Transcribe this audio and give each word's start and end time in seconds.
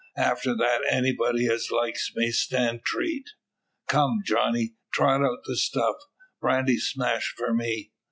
"After 0.17 0.57
that 0.57 0.81
anybody 0.89 1.45
as 1.47 1.69
likes 1.69 2.11
may 2.15 2.31
stand 2.31 2.83
treat. 2.83 3.29
Come, 3.87 4.21
Johnny! 4.25 4.73
trot 4.91 5.21
out 5.21 5.43
the 5.45 5.55
stuff. 5.55 5.97
Brandy 6.39 6.79
smash 6.79 7.35
for 7.37 7.53
me." 7.53 7.91